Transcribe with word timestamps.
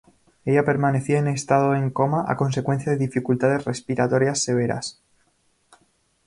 Ella 0.45 0.65
permanecía 0.65 1.19
en 1.19 1.27
estado 1.27 1.75
en 1.75 1.91
coma 1.91 2.25
a 2.27 2.35
consecuencia 2.35 2.91
de 2.91 2.97
dificultades 2.97 3.65
respiratorias 3.65 4.41
severas. 4.41 4.99